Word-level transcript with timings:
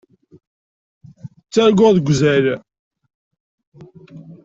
Ttarguɣ 1.45 1.91
deg 1.97 2.07
uzal. 2.13 2.45